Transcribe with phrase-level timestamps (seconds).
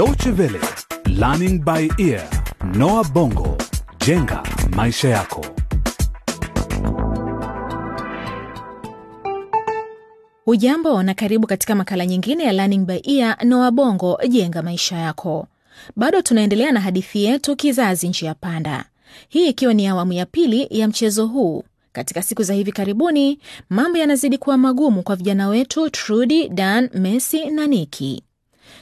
[0.00, 0.60] Deutsche Welle,
[1.06, 2.24] Learning by Ear,
[2.74, 3.56] Noah Bongo,
[4.06, 4.42] jenga
[4.76, 5.46] maisha yako.
[10.46, 15.46] Ujambo na karibu katika makala nyingine ya Learning by Ear Noah Bongo, jenga maisha yako.
[15.96, 18.84] Bado tunaendelea na hadithi yetu kizazi njia panda,
[19.28, 21.64] hii ikiwa ni awamu ya pili ya mchezo huu.
[21.92, 23.38] Katika siku za hivi karibuni,
[23.70, 28.22] mambo yanazidi kuwa magumu kwa vijana wetu Trudi, Dan, Messi na Niki.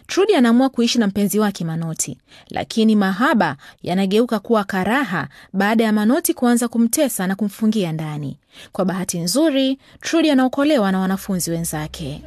[0.06, 2.18] Trudy anaamua kuishi na mpenzi wake Manoti,
[2.50, 8.38] lakini mahaba yanageuka kuwa karaha baada ya Manoti kuanza kumtesa na kumfungia ndani.
[8.72, 12.22] Kwa bahati nzuri, Trudi anaokolewa na wanafunzi wenzake.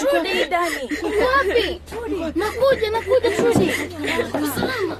[0.00, 1.80] Trudy, Dani, uko wapi?
[2.38, 3.70] Nakuja, nakuja Trudy.
[4.34, 4.96] Uko salama?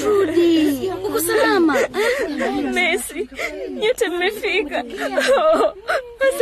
[0.00, 1.76] Trudy, uko salama?
[2.72, 3.28] Messi,
[3.70, 4.84] nyote mmefika.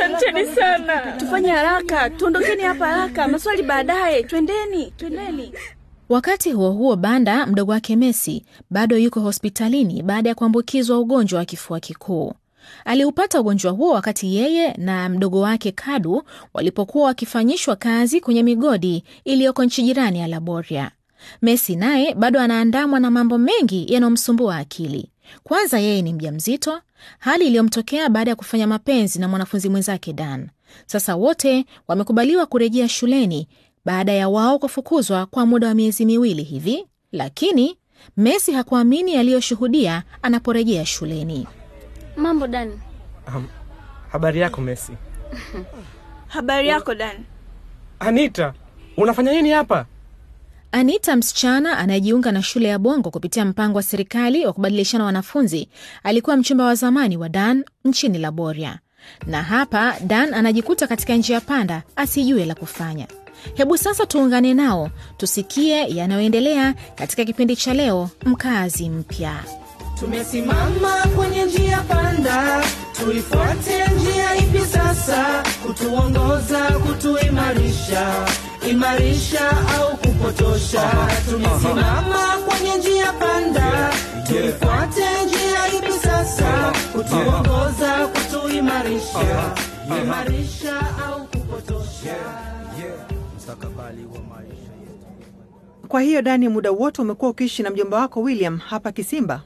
[0.05, 1.13] Asanteni sana.
[1.19, 4.23] Tufanye haraka, tuondokeni hapa haraka, maswali baadaye.
[4.23, 5.53] Twendeni, twendeni.
[6.09, 11.45] Wakati huo huo, Banda mdogo wake Messi bado yuko hospitalini baada ya kuambukizwa ugonjwa wa
[11.45, 12.33] kifua kikuu.
[12.85, 16.23] Aliupata ugonjwa huo wakati yeye na mdogo wake Kadu
[16.55, 20.91] walipokuwa wakifanyishwa kazi kwenye migodi iliyoko nchi jirani ya Laboria.
[21.43, 25.11] Messi naye bado anaandamwa na mambo mengi yanayomsumbua akili.
[25.45, 26.81] Kwanza, yeye ni mjamzito,
[27.19, 30.49] hali iliyomtokea baada ya kufanya mapenzi na mwanafunzi mwenzake Dan.
[30.87, 33.49] Sasa wote wamekubaliwa kurejea shuleni
[33.85, 37.77] baada ya wao kufukuzwa kwa muda wa miezi miwili hivi, lakini
[38.17, 41.47] Messi hakuamini aliyoshuhudia anaporejea shuleni.
[42.17, 42.79] Mambo Dan.
[43.37, 43.47] Um,
[44.13, 44.93] habari yako Messi.
[46.35, 47.17] Habari yako Dan?
[47.99, 48.55] Anita,
[48.97, 49.87] unafanya nini hapa?
[50.77, 55.69] Anita, msichana anayejiunga na shule ya Bongo kupitia mpango wa serikali wa kubadilishana wanafunzi,
[56.03, 58.79] alikuwa mchumba wa zamani wa Dan nchini Laboria,
[59.27, 63.07] na hapa Dan anajikuta katika njia panda, asijue la kufanya.
[63.55, 69.45] Hebu sasa tuungane nao tusikie yanayoendelea katika kipindi cha leo, Mkazi Mpya.
[69.99, 75.43] Tumesimama kwenye njia panda, tuifuate njia ipi sasa?
[75.67, 78.27] Kutuongoza, kutuimarisha,
[78.71, 79.97] imarisha au
[80.29, 80.91] kupotosha?
[81.31, 83.91] Tulisimama kwenye njia panda,
[84.27, 86.73] tuifuate njia ipi sasa?
[86.93, 89.55] Kutuongoza, kutuimarisha,
[90.03, 92.17] imarisha au kupotosha?
[95.89, 99.43] Kwa hiyo Dani, muda wote umekuwa ukiishi na mjomba wako William hapa Kisimba,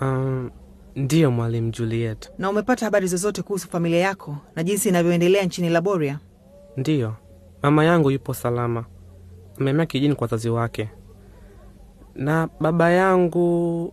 [0.00, 0.50] Um,
[0.96, 2.30] ndiyo mwalimu Juliet.
[2.38, 6.18] na umepata habari zozote kuhusu familia yako na jinsi inavyoendelea nchini Laboria?
[6.76, 7.14] Ndiyo,
[7.62, 8.84] mama yangu yupo salama,
[9.62, 10.88] amehamia kijijini kwa wazazi wake,
[12.14, 13.92] na baba yangu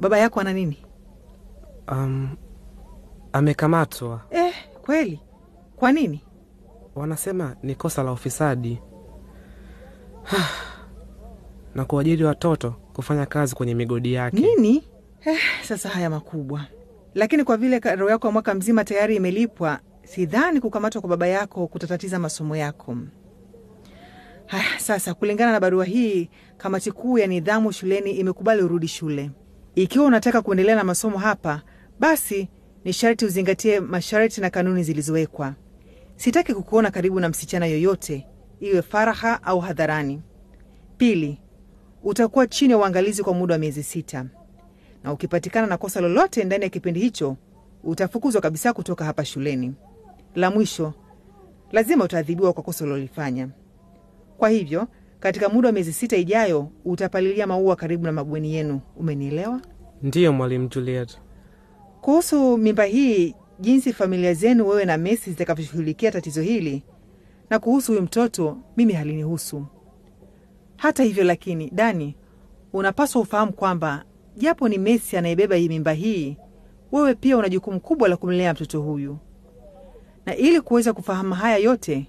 [0.00, 0.76] Baba yako ana nini?
[1.88, 2.28] um,
[3.32, 4.20] amekamatwa.
[4.30, 5.20] Eh, kweli?
[5.76, 6.20] Kwa nini?
[6.94, 8.78] Wanasema ni kosa la ufisadi
[11.74, 14.36] na kuajiri watoto kufanya kazi kwenye migodi yake.
[14.40, 14.84] Nini?
[15.24, 16.64] Eh, sasa haya makubwa.
[17.14, 21.66] Lakini kwa vile karo yako ya mwaka mzima tayari imelipwa, sidhani kukamatwa kwa baba yako
[21.66, 22.96] kutatatiza masomo yako.
[24.52, 29.30] Haya, sasa kulingana na barua hii, kamati kuu ya nidhamu shuleni imekubali urudi shule.
[29.74, 31.62] Ikiwa unataka kuendelea na masomo hapa,
[32.00, 32.48] basi
[32.84, 35.54] ni sharti uzingatie masharti na kanuni zilizowekwa.
[36.16, 38.26] Sitaki kukuona karibu na msichana yoyote,
[38.60, 40.22] iwe faraha au hadharani.
[40.96, 41.38] Pili,
[42.02, 44.26] utakuwa chini ya uangalizi kwa muda wa miezi sita,
[45.04, 47.36] na ukipatikana na kosa lolote ndani ya kipindi hicho
[47.84, 49.74] utafukuzwa kabisa kutoka hapa shuleni.
[50.34, 50.94] La mwisho,
[51.70, 53.48] lazima utaadhibiwa kwa kosa ulilofanya.
[54.42, 54.86] Kwa hivyo,
[55.20, 58.80] katika muda wa miezi sita ijayo utapalilia maua karibu na mabweni yenu.
[58.96, 59.60] Umenielewa?
[60.02, 61.18] Ndiyo mwalimu Juliet.
[62.00, 66.82] Kuhusu mimba hii, jinsi familia zenu wewe na Messi zitakavyoshughulikia tatizo hili,
[67.50, 69.66] na kuhusu huyu mtoto, mimi halinihusu.
[70.76, 72.16] Hata hivyo lakini, Dani,
[72.72, 74.04] unapaswa ufahamu kwamba
[74.36, 76.36] japo ni Messi anayebeba hii mimba hii,
[76.92, 79.18] wewe pia una jukumu kubwa la kumlea mtoto huyu,
[80.26, 82.06] na ili kuweza kufahamu haya yote,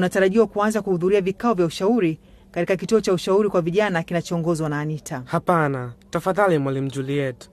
[0.00, 2.18] unatarajiwa kuanza kuhudhuria vikao vya ushauri
[2.50, 5.22] katika kituo cha ushauri kwa vijana kinachoongozwa na Anita.
[5.24, 7.50] Hapana, tafadhali mwalimu Juliet.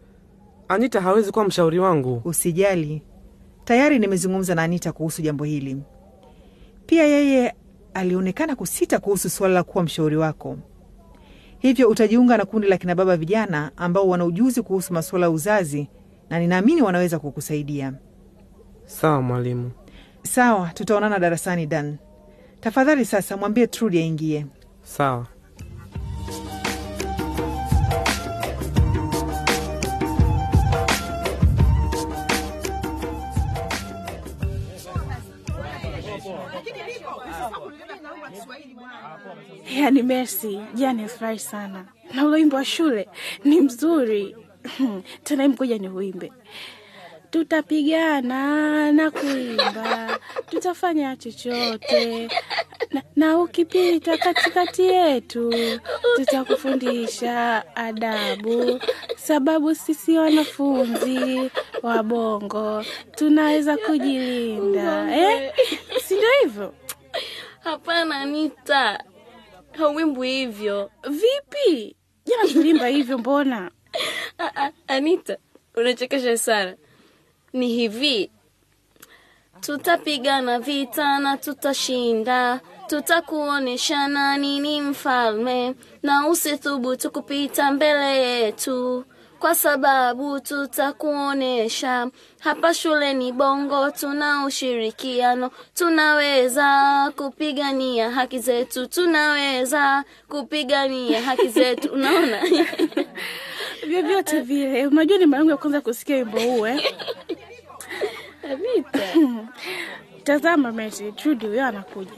[0.68, 2.22] Anita hawezi kuwa mshauri wangu.
[2.26, 3.02] Usijali,
[3.64, 5.78] tayari nimezungumza na Anita kuhusu jambo hili.
[6.86, 7.54] Pia yeye
[7.94, 10.58] alionekana kusita kuhusu suala la kuwa mshauri wako,
[11.60, 15.88] hivyo utajiunga na kundi la kina baba vijana ambao wana ujuzi kuhusu masuala ya uzazi
[16.30, 17.94] na ninaamini wanaweza kukusaidia.
[18.86, 19.72] Sawa mwalimu.
[20.24, 21.66] Sawa, tutaonana darasani.
[21.66, 21.98] Dan,
[22.64, 24.46] tafadhali sasa mwambie Trudi aingie.
[24.84, 25.28] Sawa.
[39.76, 43.10] Yaani Mercy, jana nifurahi sana na ule wimbo wa shule
[43.44, 44.36] ni mzuri
[45.24, 46.32] tena, ngoja ni uimbe.
[47.34, 50.20] Tutapigana na kuimba,
[50.50, 52.30] tutafanya chochote
[52.92, 55.54] na, na ukipita katikati yetu
[56.16, 58.80] tutakufundisha adabu,
[59.16, 61.52] sababu sisi wanafunzi
[61.84, 62.86] wa Bongo
[63.16, 65.54] tunaweza kujilinda eh?
[66.04, 66.74] si ndio hivyo?
[67.60, 69.04] Hapana Anita,
[69.72, 70.92] hauwimbi hivyo.
[71.10, 71.96] Vipi
[72.26, 73.72] jana tulimba hivyo, mbona?
[74.88, 75.38] Anita,
[75.76, 76.76] unachekesha sana.
[77.54, 78.32] Ni hivi,
[79.62, 89.06] tutapigana vita na tutashinda, tutakuonesha nani ni mfalme, na usithubutu kupita mbele yetu,
[89.40, 92.10] kwa sababu tutakuonesha
[92.40, 101.92] hapa shuleni Bongo tuna ushirikiano, tunaweza kupigania haki zetu, tunaweza kupigania haki zetu.
[101.94, 102.42] Unaona?
[103.88, 106.82] Vyovyote vile, unajua ni mara yangu ya kwanza kusikia wimbo huu eh?
[110.24, 112.12] Tazama Messi, Trudy huyo anakuja.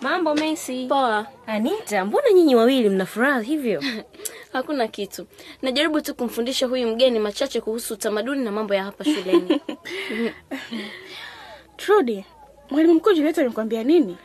[0.00, 0.86] Mambo Messi.
[0.88, 1.26] Poa.
[1.46, 3.82] Anita, mbona nyinyi wawili mna furaha hivyo?
[4.52, 5.26] Hakuna kitu.
[5.62, 9.60] Najaribu tu kumfundisha huyu mgeni machache kuhusu utamaduni na mambo ya hapa shuleni.
[11.76, 12.24] Trudy,
[12.70, 14.16] mwalimu mkuu Julieta amekwambia nini?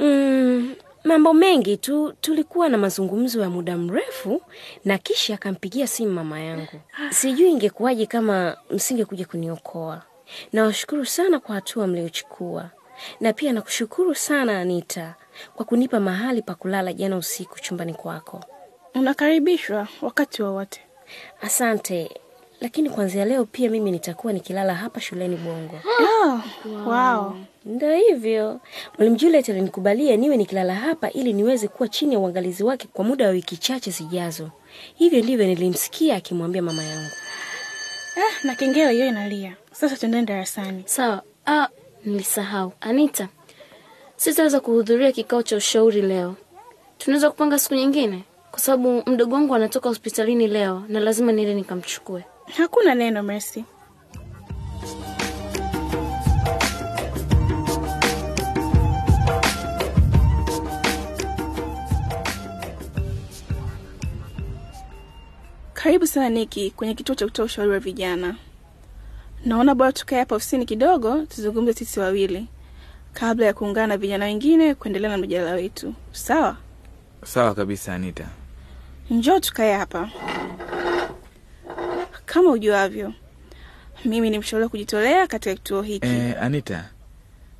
[0.00, 0.74] Mm,
[1.04, 2.12] mambo mengi tu.
[2.20, 4.42] Tulikuwa na mazungumzo ya muda mrefu
[4.84, 6.80] na kisha akampigia simu mama yangu.
[7.10, 10.02] Sijui ingekuwaje kama msingekuja kuniokoa.
[10.52, 12.70] Nawashukuru sana kwa hatua mliochukua,
[13.20, 15.14] na pia nakushukuru sana Anita
[15.54, 18.44] kwa kunipa mahali pa kulala jana usiku chumbani kwako.
[18.94, 20.80] Unakaribishwa wakati wowote.
[21.42, 22.10] Asante,
[22.60, 25.80] lakini kuanzia leo pia mimi nitakuwa nikilala hapa shuleni Bongo.
[26.26, 26.40] Oh,
[26.90, 27.36] wow.
[27.64, 28.60] Ndio hivyo,
[28.98, 33.24] mwalimu Juliet alinikubalia niwe nikilala hapa ili niweze kuwa chini ya uangalizi wake kwa muda
[33.24, 34.50] wa wiki chache zijazo.
[34.94, 37.10] Hivyo ndivyo nilimsikia akimwambia mama yangu.
[38.16, 39.56] Ah, na kengele hiyo inalia.
[39.72, 40.82] Sasa tuendeni darasani.
[40.86, 41.22] Sawa.
[41.46, 41.68] Ah,
[42.04, 42.72] nilisahau.
[42.80, 43.28] Anita,
[44.16, 46.34] sitaweza kuhudhuria kikao cha ushauri leo.
[46.98, 52.24] Tunaweza kupanga siku nyingine, kwa sababu mdogo wangu anatoka hospitalini leo na lazima niende nikamchukue.
[52.56, 53.64] Hakuna neno Mercy.
[65.86, 68.36] Karibu sana Niki kwenye kituo cha kutoa ushauri wa vijana.
[69.44, 72.46] Naona bora tukae hapa ofisini kidogo tuzungumze sisi wawili
[73.12, 75.94] kabla ya kuungana na vijana wengine kuendelea na mjadala wetu.
[76.12, 76.56] Sawa?
[77.24, 78.28] Sawa kabisa Anita.
[79.10, 80.10] Njoo tukae hapa.
[82.24, 83.12] Kama ujuavyo,
[84.04, 86.06] mimi ni mshauri wa kujitolea katika kituo hiki.
[86.06, 86.90] E, Anita,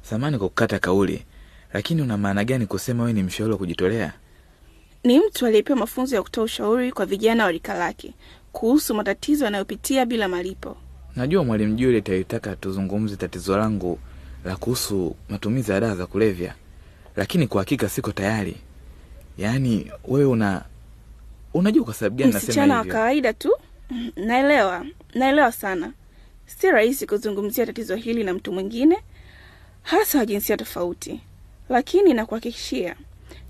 [0.02, 1.25] samani kwa kukata kauli,
[1.72, 4.12] lakini una maana gani kusema wewe ni mshauri wa kujitolea?
[5.06, 8.14] Ni mtu aliyepewa mafunzo ya kutoa ushauri kwa vijana wa rika lake
[8.53, 10.76] kuhusu matatizo yanayopitia bila malipo.
[11.17, 13.99] Najua mwalimu Juliet alitaka tuzungumze tatizo langu
[14.44, 16.55] la kuhusu matumizi ya dawa za kulevya,
[17.17, 18.56] lakini kwa hakika siko tayari.
[19.38, 20.64] Yaani wewe una
[21.55, 23.53] unajua kwa sababu gani Msichana nasema wa kawaida tu.
[24.26, 25.93] Naelewa, naelewa sana.
[26.47, 28.99] Si rahisi kuzungumzia tatizo hili na mtu mwingine,
[29.82, 31.20] hasa wa jinsia tofauti,
[31.69, 32.97] lakini nakuhakikishia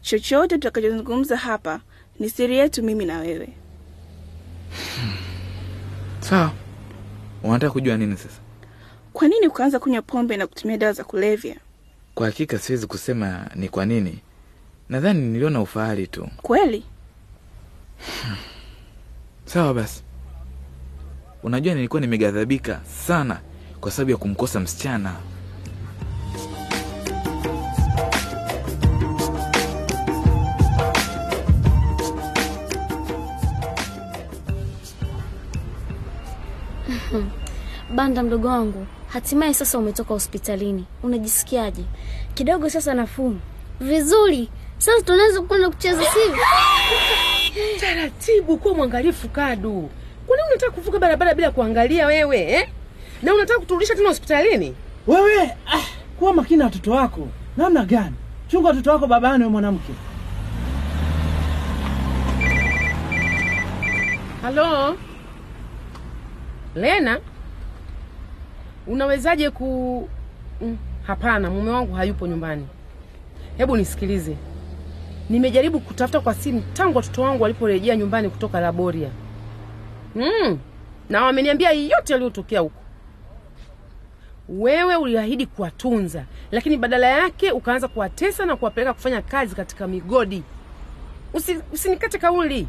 [0.00, 1.80] chochote tutakachozungumza hapa
[2.20, 3.48] ni siri yetu, mimi na wewe.
[6.20, 6.52] Sawa.
[7.42, 8.40] Unataka kujua nini sasa?
[9.12, 11.56] Kwa nini ukaanza kunywa pombe na kutumia dawa za kulevya?
[12.14, 14.18] Kwa hakika siwezi kusema ni kwa nini.
[14.88, 16.28] Nadhani niliona ufahari tu.
[16.42, 16.84] Kweli
[19.44, 20.02] Sawa basi.
[21.42, 23.40] Unajua nilikuwa nimeghadhabika sana
[23.80, 25.14] kwa sababu ya kumkosa msichana.
[37.96, 40.84] Banda mdogo wangu, hatimaye sasa umetoka hospitalini.
[41.02, 41.84] Unajisikiaje?
[42.34, 43.36] Kidogo sasa nafuu.
[43.80, 44.48] Vizuri.
[44.78, 46.44] Sasa tunaweza kwenda kucheza sivyo?
[47.80, 49.90] Taratibu, kuwa mwangalifu Kadu.
[50.26, 52.68] Kwa nini unataka kuvuka barabara bila kuangalia wewe eh?
[53.22, 54.74] Na unataka kuturudisha tena hospitalini?
[55.06, 55.80] Wewe ah,
[56.18, 57.28] kuwa makini na watoto wako.
[57.56, 58.14] Namna gani?
[58.48, 59.92] Chunga watoto wako babani, we mwanamke.
[64.42, 64.96] Halo
[66.74, 67.20] Lena,
[68.86, 70.08] unawezaje ku...
[70.60, 70.76] Mm,
[71.06, 72.66] Hapana, mume wangu hayupo nyumbani.
[73.56, 74.36] Hebu nisikilize,
[75.30, 79.08] nimejaribu kutafuta kwa simu tangu watoto wangu waliporejea nyumbani kutoka Laboria
[80.14, 80.58] mm,
[81.10, 82.80] na wameniambia yote yaliyotokea huko.
[84.48, 90.42] wewe uliahidi kuwatunza, lakini badala yake ukaanza kuwatesa na kuwapeleka kufanya kazi katika migodi.
[91.34, 92.66] Usi, usinikate kauli.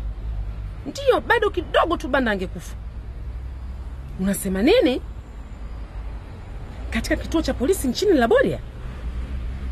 [0.85, 2.75] Ndiyo, bado kidogo tu Banda angekufa.
[4.19, 5.01] Unasema nini?
[6.97, 8.59] Katika kituo cha polisi nchini Laboria,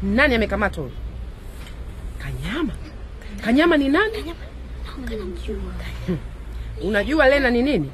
[0.04, 0.96] nani amekamatwa huyu?
[2.20, 2.74] Kanyama.
[3.46, 4.34] Kanyama ni nani?
[6.08, 6.18] Hmm.
[6.84, 7.92] Unajua Lena ni nini?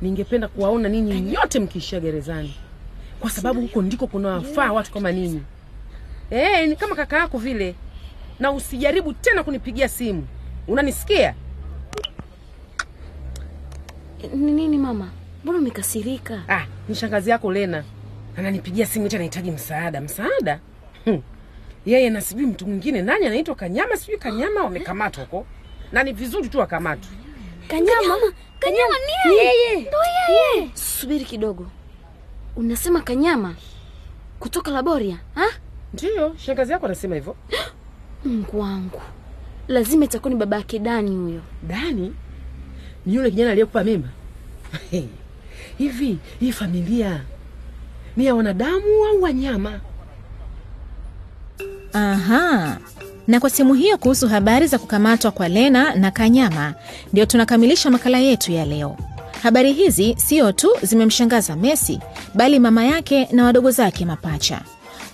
[0.00, 2.54] Ningependa kuwaona ninyi nyote mkiishia gerezani,
[3.20, 5.42] kwa sababu huko ndiko kunawafaa watu kama ninyi.
[6.30, 7.74] Eh, ni kama kaka yako vile,
[8.40, 10.26] na usijaribu tena kunipigia simu,
[10.68, 11.34] unanisikia?
[14.34, 15.08] Ni nini mama?
[15.44, 16.42] Mbona umekasirika?
[16.48, 17.84] Ah, ni shangazi yako Lena
[18.36, 20.00] ananipigia simu eti anahitaji msaada.
[20.00, 20.60] Msaada?
[21.04, 21.22] Hmm.
[21.86, 25.46] Yeye na sijui mtu mwingine nani anaitwa Kanyama, sijui Kanyama wamekamatwa huko,
[25.92, 27.10] na ni vizuri tu wakamatwe.
[27.68, 28.14] Kanyama,
[28.58, 29.80] Kanyama ni yeye.
[29.80, 29.98] Ndo
[30.28, 30.70] yeye.
[30.74, 31.66] Subiri kidogo.
[32.56, 33.54] Unasema Kanyama
[34.40, 35.46] kutoka Laboria, ha?
[35.94, 37.36] Ndiyo, shangazi yako anasema hivyo.
[38.24, 39.02] Mungu wangu,
[39.68, 41.40] lazima itakuwa ni baba yake Dani huyo.
[41.68, 42.14] Dani
[43.06, 44.08] ni yule kijana aliyekupa mimba?
[45.78, 47.20] Hivi hii familia
[48.16, 49.80] ni ya wanadamu au wanyama?
[51.92, 52.76] Aha.
[53.26, 56.74] Na kwa sehemu hiyo kuhusu habari za kukamatwa kwa Lena na Kanyama,
[57.12, 58.96] ndio tunakamilisha makala yetu ya leo.
[59.42, 62.00] Habari hizi sio tu zimemshangaza Messi,
[62.34, 64.60] bali mama yake na wadogo zake mapacha.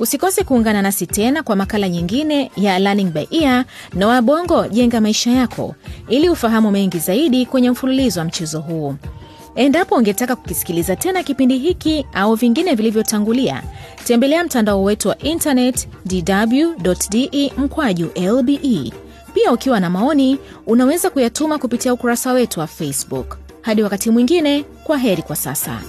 [0.00, 3.64] Usikose kuungana nasi tena kwa makala nyingine ya Learning by Ear
[3.94, 5.74] na Wabongo jenga maisha yako,
[6.08, 8.94] ili ufahamu mengi zaidi kwenye mfululizo wa mchezo huu.
[9.58, 13.62] Endapo ungetaka kukisikiliza tena kipindi hiki au vingine vilivyotangulia,
[14.04, 18.92] tembelea mtandao wetu wa intanet dw.de mkwaju lbe.
[19.34, 23.38] Pia ukiwa na maoni, unaweza kuyatuma kupitia ukurasa wetu wa Facebook.
[23.62, 25.80] Hadi wakati mwingine, kwa heri kwa sasa.